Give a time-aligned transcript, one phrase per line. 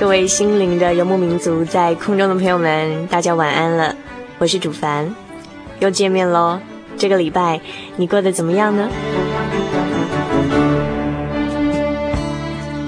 [0.00, 3.94] 各位心灵的游牧民族，在空中的朋友们，大家晚安了。
[4.38, 5.14] 我是主凡，
[5.80, 6.58] 又见面喽。
[6.96, 7.60] 这个礼拜
[7.96, 8.88] 你过得怎么样呢？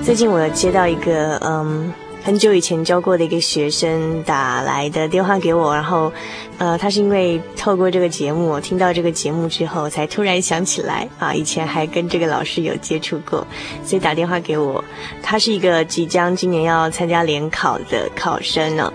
[0.03, 1.93] 最近我接到一个嗯。
[2.31, 6.13] 很久以前教过的一个学生打来的电话给我，然后，
[6.59, 13.45] 呃，他是因为透过这个节目，听到这个节目之后，才突然想起来啊，以前还跟这个老师有接触过，
[13.85, 14.85] 所以打电话给我。
[15.21, 18.93] 他是一个即将今年要参加联考的考生呢，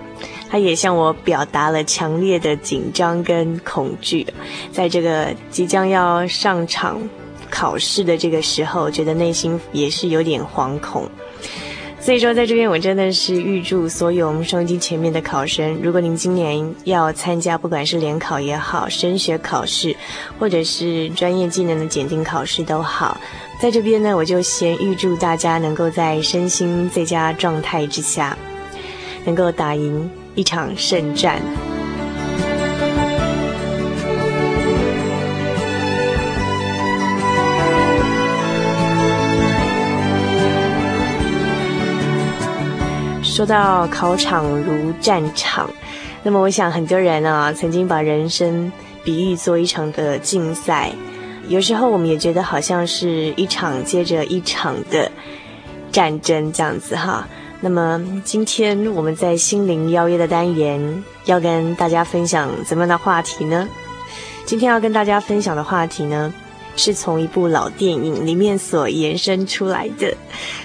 [0.49, 4.25] 他也向我表达了强烈的紧张跟恐惧，
[4.71, 6.97] 在这个即将要上场
[7.49, 11.05] 考试的这个时候，觉得内心也是有点惶恐。
[12.05, 19.95] 所以说，在这边我真的是预祝所有我们收音机前面的考生，如果您今年要参加，不管是联考也好，升学考试，
[20.37, 23.19] 或者是专业技能的检定考试都好，
[23.59, 28.37] 在这边呢，我就先预祝大家能够在身心最佳状态之下，
[29.25, 31.41] 能够打赢一场胜战。
[43.35, 45.69] 说到考场如战场，
[46.23, 48.71] 那么我想很多人啊，曾经把人生
[49.03, 50.89] 比喻做一场的竞赛，
[51.49, 55.11] 有时候我们也觉得好像是一场接着一场的
[55.91, 57.27] 战争这样子哈。
[57.59, 63.67] 那么今天我们在心灵邀约的单元要跟大家分享怎么样的话题呢？
[64.45, 66.33] 今天要跟大家分享的话题呢，
[66.75, 70.13] 是从一部老电影里面所延伸出来的。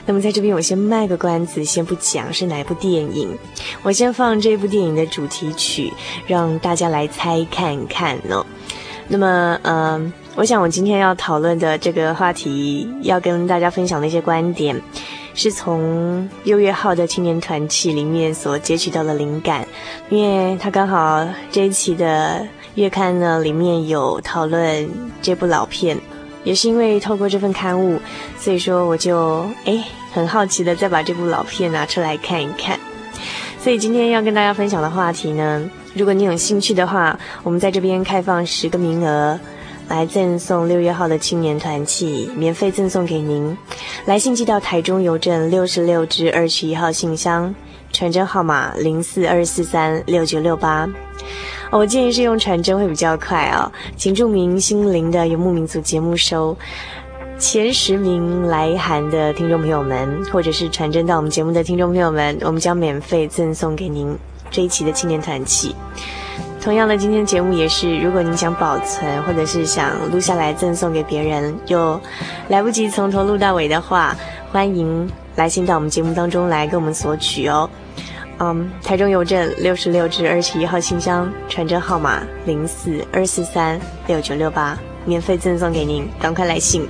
[0.06, 3.36] 那么在这边，我先卖个关子，先不讲是哪一部电影，
[3.82, 5.92] 我先放这部电影的主题曲，
[6.26, 8.44] 让大家来猜看看哦。
[9.08, 14.80] 那么，嗯、呃，我想我今天要讨论的这个话题，要跟大家分享的一些观点，
[15.34, 19.66] 是从六月号的青年团契里面所截取到的灵感，
[20.08, 22.46] 因为它刚好这一期的。
[22.76, 24.88] 月刊呢，里面有讨论
[25.20, 25.98] 这部老片，
[26.44, 28.00] 也是因为透过这份刊物，
[28.38, 29.82] 所以说我就诶
[30.12, 32.78] 很好奇的再把这部老片拿出来看一看。
[33.58, 39.38] 所以今天要跟大家分享的话题呢，如果你有兴趣的话，我们在这边开放十个名额，
[39.90, 43.58] 来赠送六月号的青年团契，免费赠送给您。
[44.04, 47.52] 来信寄到台中邮政六十六至二十一号信箱，
[47.92, 50.88] 传真号码零四二四三六九六八。
[51.72, 56.56] 我建议是用传真会比较快啊，请注明“心灵的游牧民族”节目收
[57.36, 64.16] 前十名来函的听众朋友们，或者是传真到我们节目的听众朋友们，我们将免费赠送给您
[64.52, 65.74] 这一期的青年团契。
[66.62, 71.98] 同样的，今天节目也是，如果您想保存或者是想录下来赠送给别人，又
[72.48, 74.14] 来不及从头录到尾的话，
[74.52, 77.68] 欢迎来信到我们节目当中来跟我们索取哦。
[78.38, 86.86] 嗯台中邮政六十六至二十一号信箱，传真号码零四二四三六九六八，免费赠送给您，赶快来信。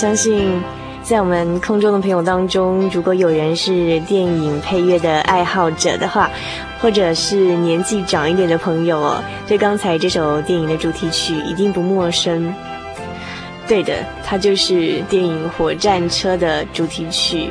[0.00, 0.58] 相信
[1.02, 6.30] 在我们空中的朋友当中，如果有人是电影配乐的爱好者的话，
[6.80, 12.50] 或者是年纪长一点的朋友哦，对刚才这首电影的主题曲一定不陌生。
[13.68, 13.92] 对的，
[14.24, 17.50] 它就是电影《火战车》的主题曲。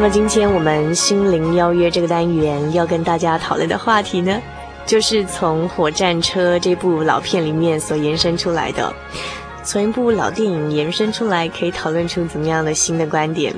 [0.00, 4.40] 那么今天我们心灵邀约这个单元要跟大家讨论的话题呢，
[4.86, 8.94] 就是从《火战车》这部老片里面所延伸出来的，
[9.64, 13.52] 从一部老电影延伸出来，可以讨论出怎么样的新的观点。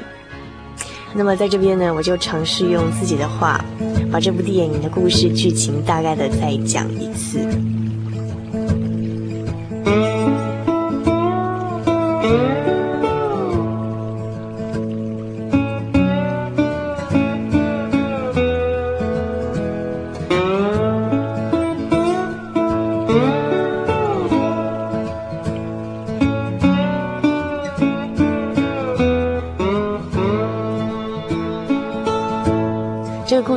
[1.12, 3.62] 那么在这边呢，我就尝试用自己的话，
[4.10, 7.46] 把这部电影的故事剧情大概的再讲一次。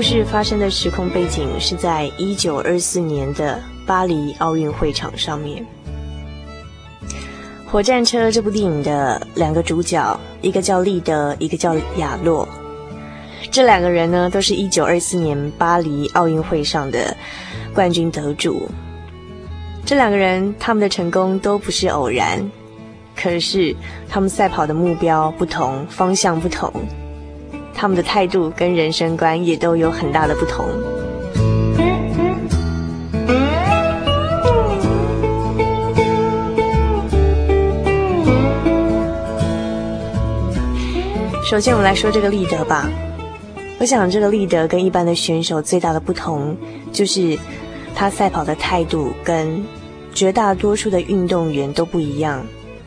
[0.03, 5.65] 事发生的时空背景是在一九二四年的巴黎奥运会场上面。
[7.71, 12.47] 《火战车》这部电影的两个主角，一个叫利德，一个叫亚洛。
[13.49, 17.15] 这两个人呢，都是一九二四年巴黎奥运会上的
[17.73, 18.67] 冠军得主。
[19.85, 22.39] 这两个人他们的成功都不是偶然，
[23.15, 23.75] 可是
[24.09, 26.71] 他们赛跑的目标不同，方向不同。
[27.73, 30.67] 他们的态度跟人生观也都有很大的不同。
[41.43, 42.89] 首先，我们来说这个立德吧。
[43.79, 46.55] 我想，这个立德跟一般的选手最大的不同，
[46.91, 47.37] 就是
[47.93, 49.63] 他赛跑的态度跟
[50.13, 52.43] 绝大多数的运动员都不一样。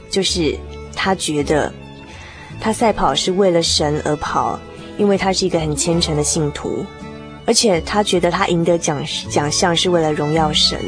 [0.08, 0.56] 就是
[0.94, 1.72] 他觉得，
[2.60, 4.58] 他赛跑是为了神而跑。
[4.98, 6.84] 因为他是一个很虔诚的信徒，
[7.44, 10.78] 而且他觉得他赢得奖奖项是为了荣耀神。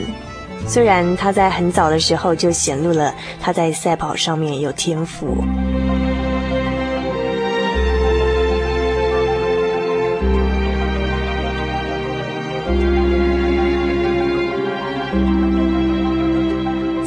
[0.67, 5.37] 虽然他在很早的时候就显露了他在赛跑上面有天赋。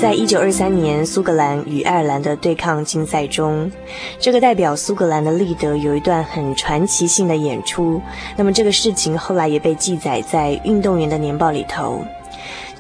[0.02, 3.72] 在一九二三年苏格兰与爱尔兰的对抗竞赛中，
[4.18, 8.02] 这个代表苏格兰的利德有一段很传奇性的演出。
[8.36, 12.04] 那么这个事情后来也被记载在运动员的年报里头，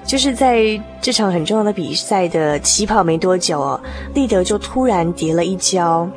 [0.03, 3.79] 就是在这场很重要的比赛的起跑没多久，
[4.15, 6.09] 利德就突然跌了一跤。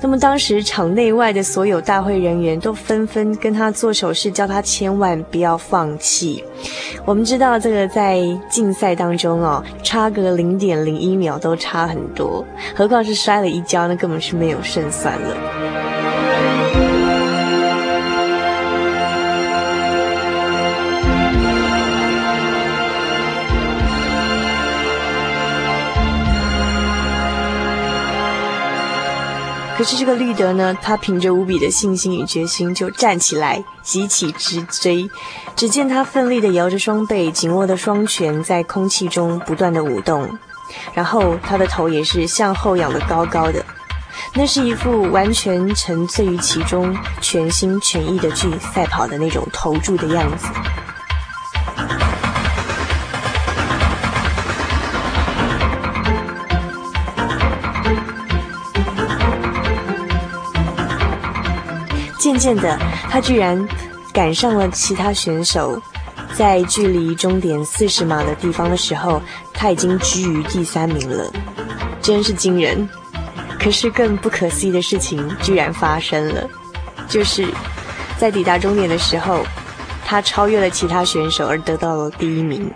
[0.00, 6.42] 那么当时场内外的所有大会人员都纷纷跟他做手势，叫他千万不要放弃。
[7.04, 12.44] 我们知道这个在竞赛当中哦，差个零点零一秒都差很多，
[12.74, 15.81] 何况是摔了一跤，那根本是没有胜算了。
[29.82, 35.10] 可是这个绿德呢，他凭着无比的信心与决心就站起来，急起直追。
[35.56, 40.38] 只见他奋力地摇着双臂，紧握的双拳在空气中不断地舞动，
[40.94, 43.64] 然后他的头也是向后仰得高高的。
[44.34, 50.46] 那是一副完全沉醉于其中、全心全意的去赛跑的那种投注的样子。
[62.22, 62.78] 渐渐的，
[63.10, 63.68] 他居然
[64.12, 65.82] 赶上了其他选手，
[66.36, 69.20] 在距离终点四十码的地方的时候，
[69.52, 71.28] 他已经居于第三名了，
[72.00, 72.88] 真是惊人。
[73.58, 76.48] 可是更不可思议的事情居然发生了，
[77.08, 77.44] 就是
[78.18, 79.44] 在抵达终点的时候，
[80.06, 82.70] 他超越了其他选手而得到了第一名。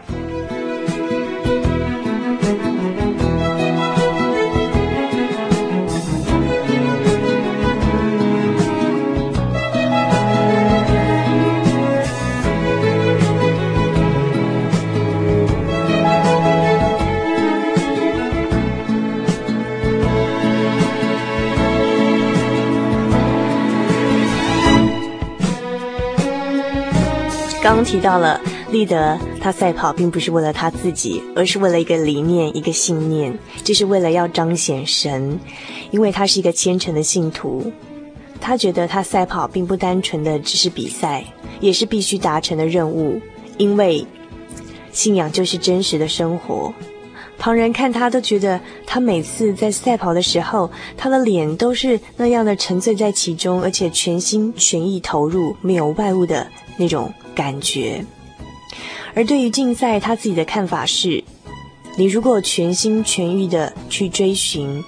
[27.87, 28.40] 提到了
[28.73, 35.38] 立德，他赛跑并不是为了他自己，而是为了一个理念、一个信念，就是为了要彰显神，
[35.93, 37.73] 因为他是一个虔诚的信徒。
[38.40, 41.25] 他觉得他赛跑并不单纯的只是比赛，
[41.61, 43.21] 也是必须达成的任务，
[43.57, 44.05] 因为
[44.90, 46.75] 信仰就是真实的生活。
[47.38, 58.04] 旁人看他都觉得，他每次在赛跑的时候，他的脸都是那样的沉醉在其中，而且全心全意投入，没有外物的那种感觉。
[59.14, 61.23] 而对于竞赛，他自己的看法是：
[61.97, 64.83] 你如果全心全意的去追寻，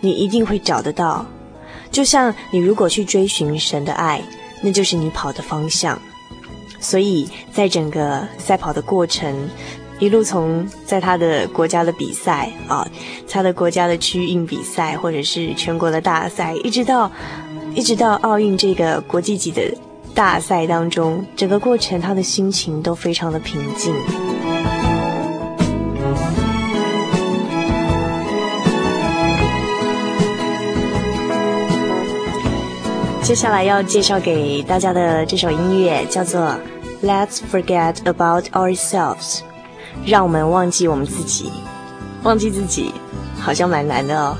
[0.00, 1.26] 你一定会找得到。
[1.90, 4.22] 就像你如果去追寻神的爱，
[4.62, 5.98] 那就是你跑的方向。
[6.80, 9.48] 所以在整个赛跑的过程。
[10.00, 12.88] 一路从在他的国家的比赛啊，
[13.28, 17.10] 他的国家的区运比赛，或者是全国的大赛，一直到
[17.74, 19.74] 一直到奥运这个国际级的
[20.14, 23.94] 大赛当中，整个过程他的心情都非常的平静。
[33.22, 36.40] 接下来要介绍给大家的这首音乐叫做
[37.02, 39.40] 《Let's Forget About Ourselves》。
[40.06, 41.50] 让我们忘记我们自己，
[42.22, 42.92] 忘记自己，
[43.38, 44.36] 好像蛮难的哦。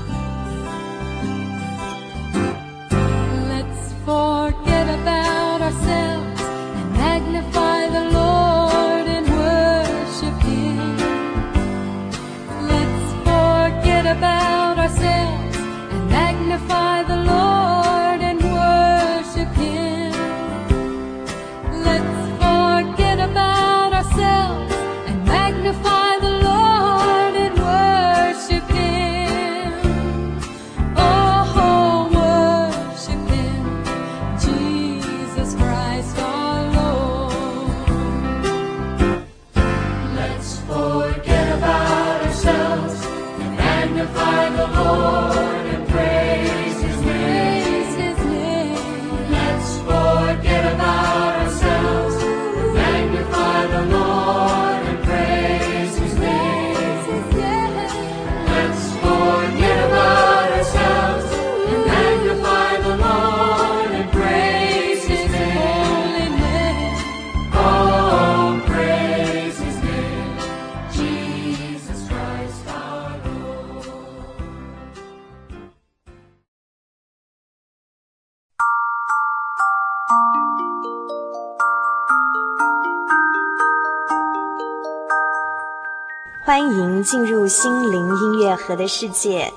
[86.49, 89.53] 欢迎进入心灵音乐盒的世界。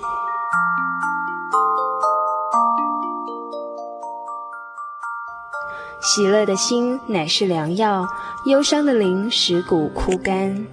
[6.03, 8.07] 喜乐的心乃是良药，
[8.45, 10.67] 忧伤的灵使骨枯干。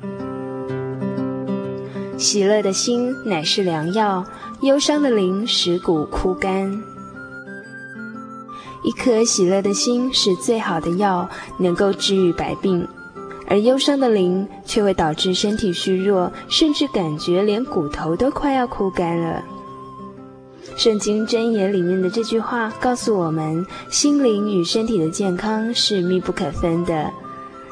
[2.18, 4.26] 喜乐的心乃是良药，
[4.60, 6.84] 忧伤的灵使骨枯干。
[8.84, 12.86] 一颗喜乐的心是最好的药，能够治愈百病。
[13.50, 19.44] 而忧伤的灵却会导致身体虚弱，甚至感觉连骨头都快要枯干了。
[20.78, 27.12] 圣经箴言里面的这句话告诉我们，心灵与身体的健康是密不可分的，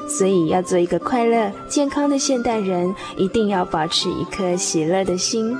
[0.08, 5.56] 所以要做一个快乐、健康的现代人，一定要保持一颗喜乐的心。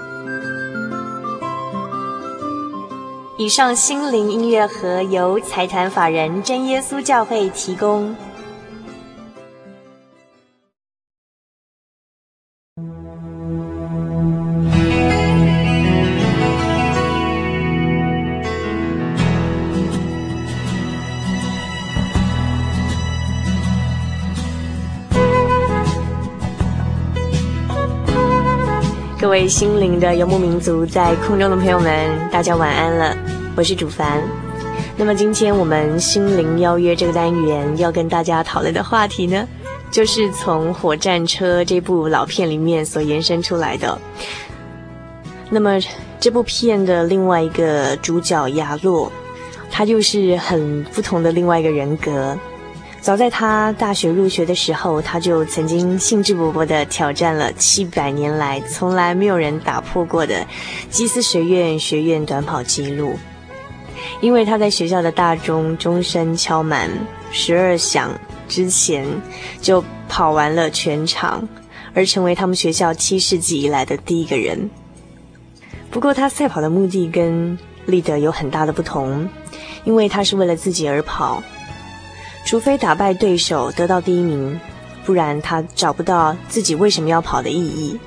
[3.39, 8.15] 以上心灵音乐盒由财团法人真耶稣教会提供。
[29.49, 33.17] 心灵的游牧民族，在空中的朋友们，大家晚安了。
[33.57, 34.23] 我是主凡。
[34.95, 39.49] 那么今天我们心灵邀约这个单元要跟大家讨论的话题呢，
[39.91, 43.99] 就是从《火战车》这部老片里面所延伸出来的。
[45.49, 45.79] 那么
[46.21, 49.11] 这部片的另外一个主角亚洛，
[49.71, 52.37] 他就是很不同的另外一个人格。
[53.01, 60.47] 早在他大学入学的时候，他就曾经兴致勃勃地挑战了七百年来从来没有人打破过的
[60.91, 63.15] 基斯学院学院短跑纪录。
[64.21, 66.91] 因为他在学校的大钟钟声敲满
[67.31, 68.11] 十二响
[68.49, 69.07] 之前，
[69.61, 71.49] 就跑完了全场，
[71.95, 74.69] 而成为他们学校七世纪以来的第一个人。
[75.91, 79.29] 不过，他赛跑的目的跟利德有很大的不同，
[79.85, 81.43] 因为他是为了自己而跑。
[82.49, 84.59] 除非打败对手得到第一名，
[85.05, 87.99] 不然他找不到自己为什么要跑的意义。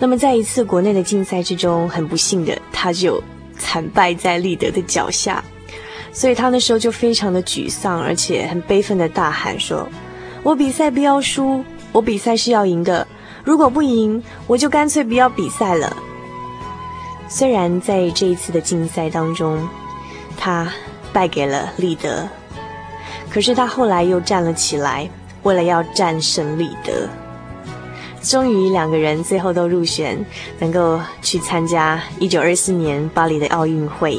[0.00, 3.22] 那么在一次国内的竞赛之中，很不幸的他就
[3.56, 5.44] 惨败在立德的脚下，
[6.12, 9.88] 所以他那时候就非常的沮丧，而且很悲愤的大喊说
[10.42, 13.06] ：“我比赛不要输，我比赛是要赢的。
[13.44, 15.96] 如果不赢，我就干脆不要比赛了。”
[17.30, 19.68] 虽然在这一次的竞赛当中，
[20.36, 20.68] 他
[21.12, 22.28] 败给了立德。
[23.36, 25.06] 可是他后来又站了起来，
[25.42, 27.06] 为了要战胜李德，
[28.22, 30.24] 终于两个人最后都入选，
[30.58, 34.18] 能够去参加一九二四年巴黎的奥运会。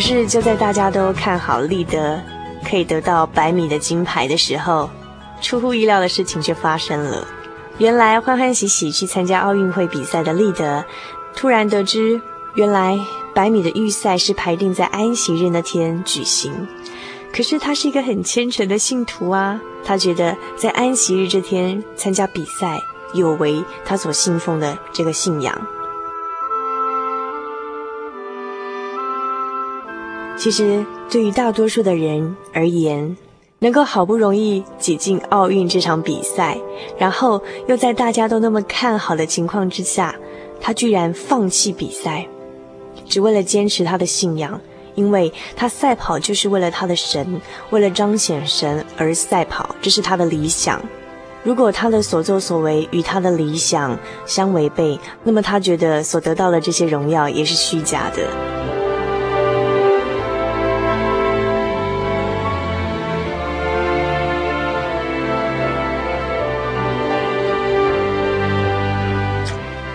[0.00, 2.18] 可是，就在大家都看好立德
[2.64, 4.88] 可以得到百米的金牌的时候，
[5.42, 7.28] 出乎意料的事情却发生了。
[7.76, 10.82] 原来欢欢喜喜去参加奥运会比赛的立德，
[11.36, 12.18] 突然得知，
[12.54, 12.98] 原来
[13.34, 16.66] 百米的预赛是排定在安息日那天举行。
[17.30, 22.82] 可是他是一个很虔诚的信徒啊，他觉得在安息日这天参加比赛
[23.12, 25.54] 有违他所信奉的这个信仰。
[30.40, 33.14] 其实，对于大多数的人而言，
[33.58, 36.56] 能够好不容易挤进奥运这场比赛，
[36.96, 40.16] 然后又在大家都那么看好的情况之下，
[40.58, 42.26] 他居然放弃比赛，
[43.06, 44.58] 只为了坚持他的信仰，
[44.94, 50.80] 因为他赛跑就是为了他的神，为了彰显神而赛跑，这是他的理想。
[51.44, 58.79] 如果他的所作所为与他的理想相违背，那么他觉得所得到的这些荣耀也是虚假的。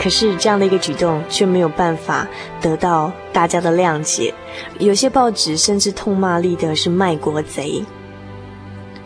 [0.06, 2.28] 可是这样的一个举动却没有办法
[2.62, 4.32] 得到大家的谅解，
[4.78, 7.84] 有些报纸甚至痛骂立德是卖国贼。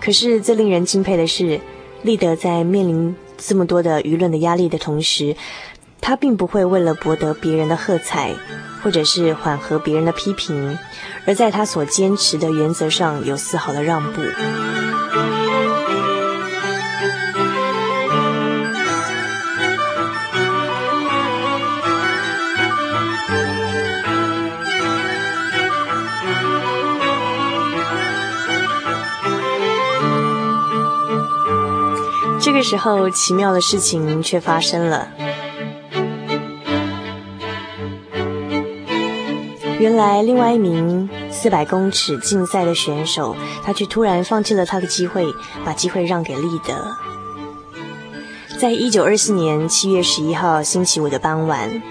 [0.01, 1.62] 可是最令人敬佩的是，
[2.01, 5.38] 立德在面临这么多的舆论的压力的同时，
[6.01, 8.33] 他并不会为了博得别人的喝彩，
[8.83, 10.77] 或者是缓和别人的批评，
[11.25, 14.21] 而在他所坚持的原则上有丝毫的让步。
[32.60, 35.08] 个时候，奇妙的事情却发生了。
[39.80, 45.26] 原来，另外一名四百公尺竞赛的选手，他却突然放弃了他的机会，
[45.63, 46.93] 把机会让给立德。
[48.60, 51.82] 在一九二四年七月十一号星期五的傍晚，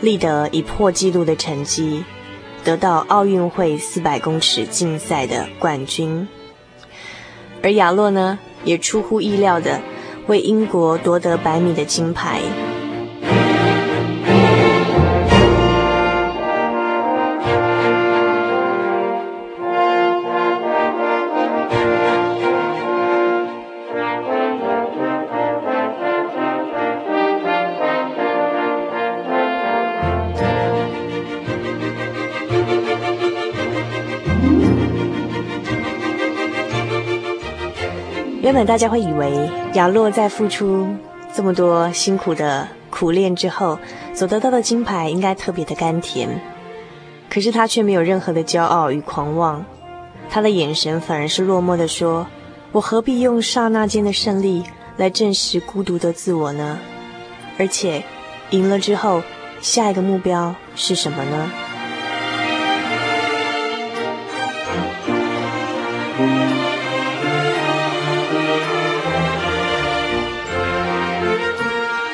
[0.00, 2.04] 立德以破纪录的成绩
[2.62, 6.28] 得到奥运会四百公尺竞赛的冠军，
[7.60, 9.80] 而亚洛呢，也出乎意料的。
[10.32, 12.40] 为英国夺得百米的金牌。
[38.42, 40.88] 原本大家会以为雅洛在付出
[41.32, 43.78] 这么多辛苦的苦练之后，
[44.12, 46.28] 所得到的金牌应该特别的甘甜，
[47.30, 49.64] 可是他却没有任何的骄傲与狂妄，
[50.28, 52.26] 他的眼神反而是落寞的说
[52.72, 54.64] ：“我何必用刹那间的胜利
[54.96, 56.80] 来证实孤独的自我呢？
[57.58, 58.02] 而且，
[58.50, 59.22] 赢了之后，
[59.60, 61.48] 下一个目标是什么呢？”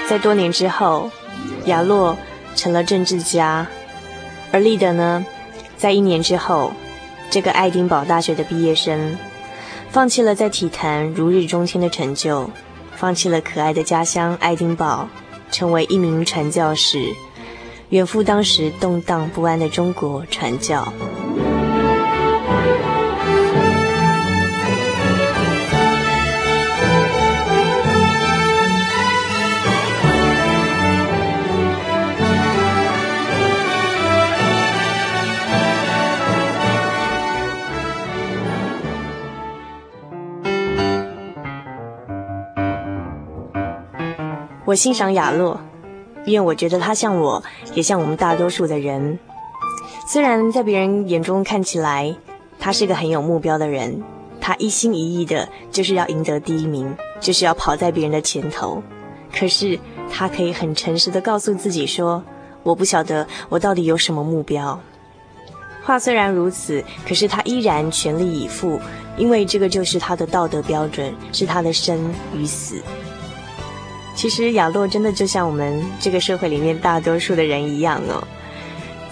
[0.08, 1.10] 在多年之后，
[1.66, 2.16] 亚洛
[2.56, 3.66] 成了政治家，
[4.50, 5.26] 而立德呢，
[5.76, 6.72] 在一年之后，
[7.28, 9.18] 这个爱丁堡大学的毕业生，
[9.90, 12.50] 放弃了在体坛如日中天的成就，
[12.96, 15.06] 放弃了可爱的家乡爱丁堡，
[15.50, 17.04] 成为一名传教士，
[17.90, 20.90] 远赴当时动荡不安的中国传教。
[44.68, 45.58] 我欣赏亚洛，
[46.26, 49.18] 因为我觉得他像我，也像我们大多数的人。
[50.06, 52.14] 虽然在别人眼中看起来，
[52.58, 54.02] 他是个很有目标的人，
[54.42, 58.82] 他一心一意的就是要赢得第一名，就是要跑在别人的前头。
[59.32, 59.78] 可是
[60.12, 62.22] 他可以很诚实的告诉自己说
[62.62, 64.78] ：“我不晓得我到底有什么目标。”
[65.82, 68.78] 话虽然如此，可是他依然全力以赴，
[69.16, 72.82] 因为这个就是他的道德标准，是他的生与死。
[74.18, 78.26] 其实亚洛真的就像我们这个社会里面大多数的人一样哦，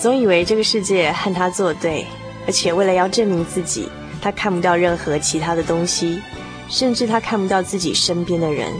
[0.00, 2.04] 总以为这个世界和他作对，
[2.44, 3.88] 而且为了要证明自己，
[4.20, 6.20] 他看不到任何其他的东西，
[6.68, 8.72] 甚至他看不到自己身边的人，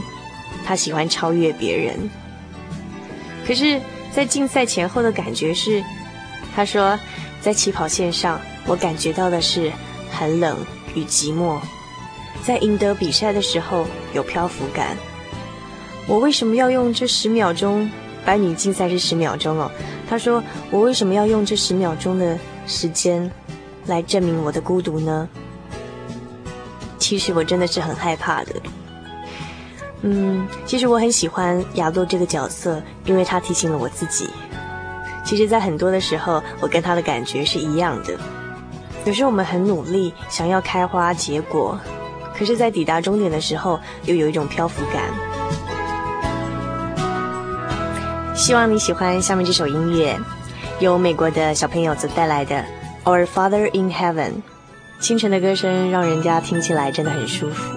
[0.65, 1.97] 他喜欢超越别人。
[3.47, 3.79] 可是，
[4.11, 5.81] 在竞赛前后的感觉是，
[6.53, 6.99] 他说，
[7.39, 9.71] 在起跑线上，我感觉到的是
[10.11, 10.57] 很冷
[10.93, 11.57] 与寂寞，
[12.43, 14.97] 在赢得比赛的时候有漂浮感。
[16.07, 17.89] 我为什么要用这十秒钟？
[18.25, 19.71] 百米竞赛是十秒钟哦。
[20.09, 23.29] 他说：“我为什么要用这十秒钟的时间
[23.85, 25.27] 来证明我的孤独呢？”
[26.99, 28.51] 其实我真的是很害怕的。
[30.01, 34.29] 嗯，其实我很喜欢亚洛这个角色，因为他提醒了我自己。
[35.25, 38.17] 其实，在很多的时候，我跟他的感觉是一样的。
[39.05, 41.79] 有时候我们很努力，想要开花结果，
[42.37, 45.03] 可是，在抵达终点的时候，又有一种漂浮感。
[48.37, 50.15] 希望你喜欢下面这首音乐，
[50.79, 52.55] 由美国的小朋友子带来的
[53.03, 54.29] 《Our Father in Heaven》。
[54.99, 57.73] 清晨的歌声让人家听起来真的很舒服。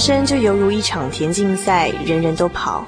[0.00, 2.86] 生就犹如一场田径赛，人人都跑。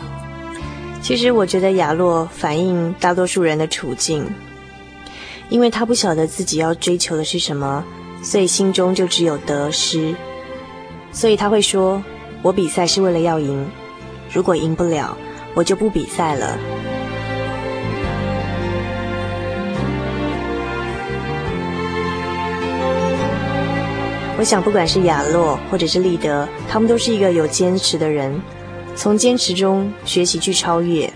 [1.02, 4.24] 其实我觉得雅洛反映大多数人的处境，
[5.50, 7.84] 因为他不晓得自己要追求的是什么，
[8.22, 10.14] 所以心中就只有得失。
[11.12, 12.02] 所以他会说
[12.40, 13.68] ：“我比赛是为了要赢，
[14.32, 15.14] 如果赢不了，
[15.54, 16.56] 我就不比赛了。”
[24.42, 28.42] 我想，不管是亚洛或者是立德，他们都是一个有坚持的人，
[28.96, 31.08] 从坚持中学习去超越。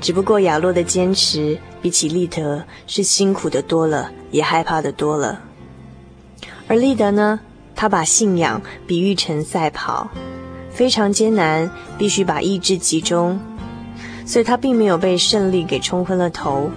[0.00, 5.40] 只不过亚洛的坚持比起立德是辛苦的多了，也害怕的多了。
[6.66, 7.38] 而立德呢，
[7.76, 10.10] 他把信仰比喻成赛跑，
[10.72, 13.38] 非常艰难，必须把意志集中，
[14.26, 16.72] 所以他并没有被胜利给冲昏了头，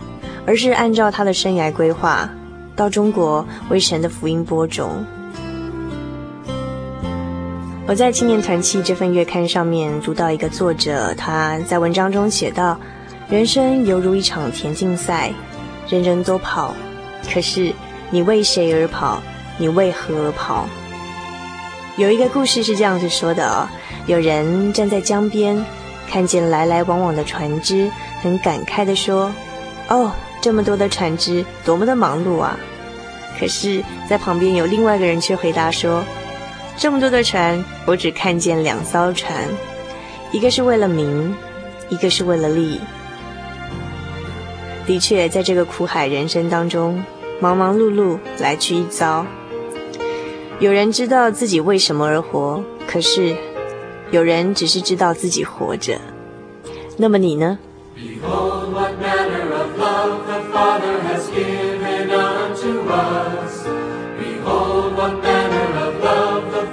[0.45, 2.29] 而是按照他的生涯规划，
[2.75, 5.03] 到中国为神的福音播种。
[7.91, 12.79] 我在青年团契这份月刊上面读到一个作者，他在文章中写道
[13.27, 15.29] ：“人生犹如一场田径赛，
[15.89, 16.73] 人人都跑，
[17.33, 17.73] 可是
[18.09, 19.21] 你为谁而跑？
[19.57, 20.69] 你为何而跑？
[21.97, 23.67] 有一个故事是这样子说的哦：
[24.05, 25.61] 有人站在江边，
[26.09, 29.29] 看见来来往往的船只，很感慨地说
[29.91, 32.57] ：“哦，这么多的船只，多么的忙碌啊！”
[33.37, 36.01] 可是，在旁边有另外一个人却回答说
[36.81, 39.31] ：“这么多的船，我只看见两艘船，
[40.31, 41.31] 一个是为了名，
[41.89, 42.81] 一个是为了利。”
[44.87, 47.03] 的确，在这个苦海人生当中，
[47.39, 49.23] 忙忙碌碌，来去一遭。
[50.59, 53.35] 有人知道自己为什么而活，可是
[54.09, 55.99] 有人只是知道自己活着。
[56.97, 57.59] 那么你呢？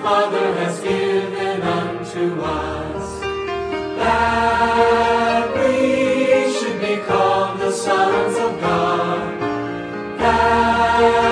[0.08, 3.20] Father has given unto us,
[4.00, 9.38] that we should be called the sons of God.
[10.18, 11.27] That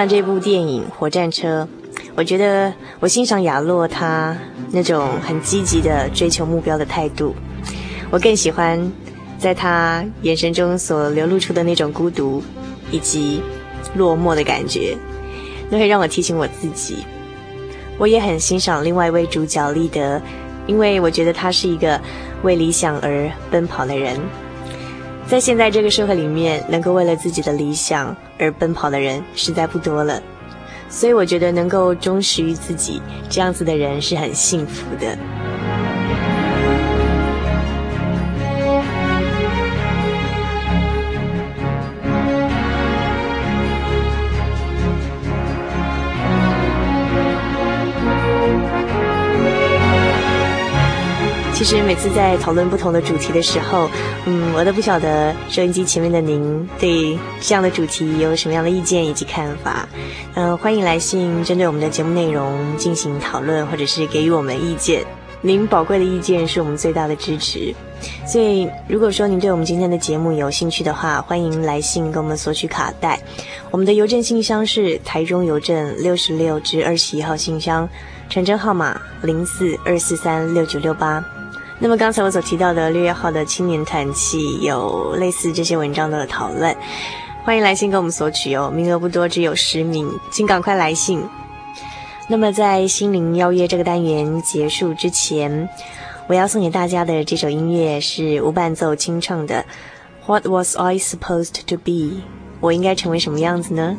[0.00, 1.68] 完这部电影《火战车》，
[2.14, 4.34] 我觉得我欣赏亚洛他
[4.70, 7.34] 那种很积极的追求目标的态度，
[8.10, 8.90] 我更喜欢
[9.38, 12.42] 在他眼神中所流露出的那种孤独
[12.90, 13.42] 以及
[13.94, 14.96] 落寞的感觉，
[15.68, 17.04] 那会让我提醒我自己。
[17.98, 20.18] 我也很欣赏另外一位主角立德，
[20.66, 22.00] 因为我觉得他是一个
[22.42, 24.18] 为理想而奔跑的人。
[25.30, 30.20] 在现在这个社会里面，能够为了自己的理想而奔跑的人实在不多了，
[30.88, 35.16] 所以我觉得能够忠实于自己这样子的人是很幸福的。
[51.60, 53.90] 其实每次在讨论不同的主题的时候，
[54.24, 59.86] 嗯，我都不晓得收音机前面的您对这样的主题有什么样的意见以及看法。
[60.36, 65.04] 嗯，欢迎来信针对我们的节目内容进行讨论，或者是给予我们意见。
[65.42, 67.74] 您宝贵的意见是我们最大的支持。
[68.26, 73.20] 所以，如果说您对我们今天的节目有兴趣的话，欢迎来信跟我们索取卡带。
[73.70, 77.86] 我们的邮政信箱是台中邮政六十六至二十一号信箱，
[78.30, 81.22] 传真号码零四二四三六九六八。
[81.82, 86.76] 那么刚才我所提到的六月号的青年团契有类似这些文章的讨论，
[87.42, 91.24] 欢迎来信跟我们索取哦，名额不多，只有十名，请赶快来信。
[92.28, 95.66] 那么在心灵邀约这个单元结束之前，
[96.26, 99.64] 我要送给大家的这首音乐是无伴奏清唱的
[100.26, 101.92] 《What Was I Supposed to Be》，
[102.60, 103.96] 我应该成为什么样子呢？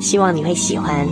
[0.00, 1.06] 希望你会喜欢。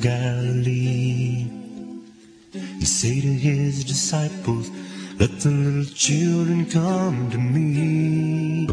[0.00, 1.46] Galilee,
[2.52, 4.70] he said to his disciples,
[5.18, 8.68] Let the little children come to me.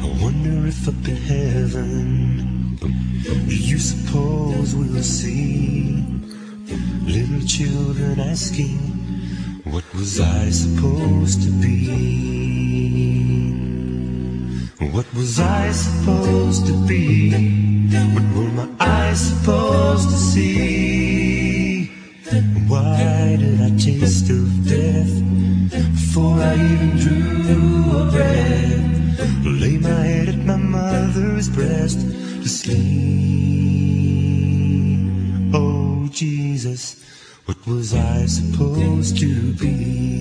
[0.00, 6.04] I wonder if up in heaven, do you suppose we'll see
[7.04, 8.78] little children asking,
[9.64, 12.61] What was I supposed to be?
[14.90, 17.30] What was I supposed to be?
[18.14, 21.86] What were my eyes supposed to see?
[22.66, 25.12] Why did I taste of death
[25.70, 29.44] before I even drew a breath?
[29.44, 32.80] Lay my head at my mother's breast to sleep.
[35.54, 37.04] Oh, Jesus,
[37.44, 40.11] what was I supposed to be?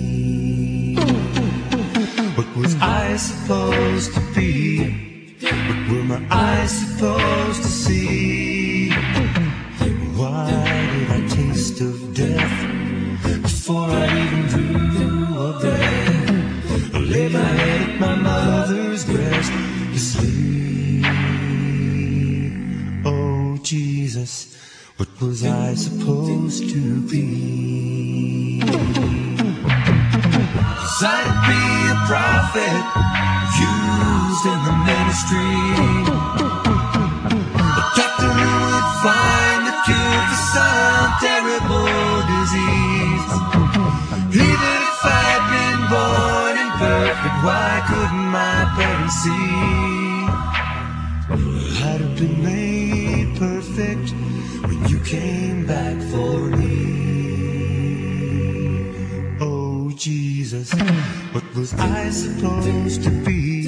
[52.22, 54.12] Been made perfect
[54.68, 56.78] when you came back for me.
[59.42, 60.72] Oh, Jesus,
[61.32, 63.61] what was I supposed to be?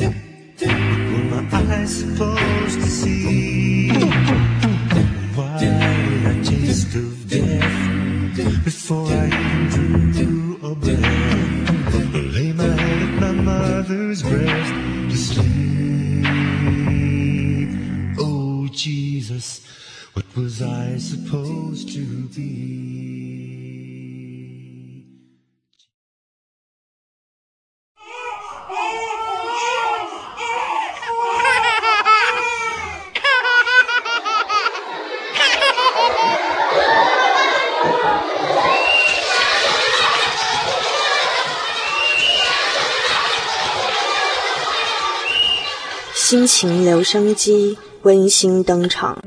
[46.63, 49.21] 情留声机温馨登场。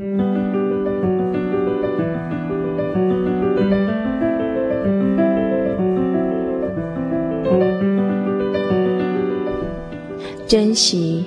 [10.49, 11.27] 珍惜。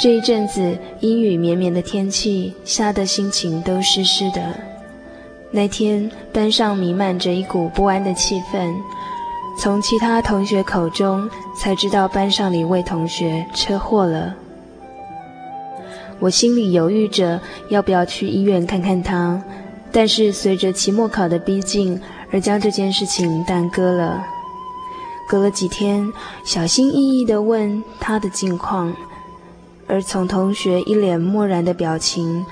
[0.00, 4.40] 这一阵子阴雨绵绵的天气，下的心情都湿湿的。
[5.50, 8.72] 那天班上弥漫着一股不安的气氛。
[9.56, 14.34] 从其他同学口中才知道班上的一位同学车祸了。
[16.18, 19.42] 我心里犹豫着要不要去医院看看他，
[19.90, 22.00] 但是随着期末考的逼近
[22.32, 24.24] 而将这件事情耽搁了。
[25.28, 26.12] 隔了几天，
[26.44, 28.94] 小心翼翼地问他的近况，
[29.86, 32.44] 而从同学一脸漠然的表情，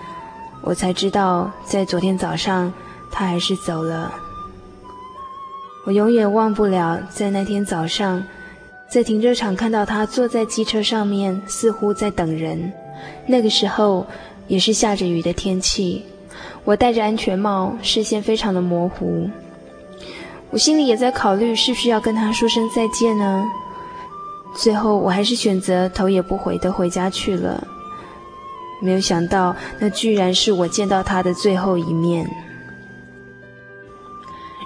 [0.63, 2.73] 我才知道在昨天早上
[3.11, 4.13] 他还是走了。
[5.85, 8.23] 我永远忘不了，在那天早上，
[8.89, 12.73] 在停车场看到他坐在机车上面，似乎在等人。
[13.27, 14.07] 那个时候
[14.47, 16.05] 也是下着雨的天气，
[16.65, 19.29] 我戴着安全帽，视线非常的模糊。
[20.51, 23.45] 我心里也在考虑，是不是要跟他说声再见呢？
[24.55, 27.67] 最后我还是选择头也不回地回家去了。
[28.83, 32.29] 没有想到，那居然是我见到他的最后一面。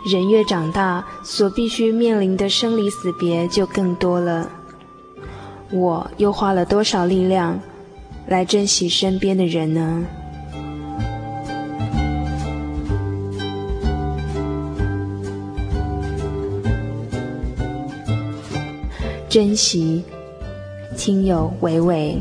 [0.04, 4.50] 人越长大，所必须面临的生离死别就更多了。
[5.72, 7.58] 我又花了多少力量
[8.26, 10.04] 来珍惜身边的人呢？
[19.28, 20.04] 珍惜，
[20.96, 22.20] 听友维维。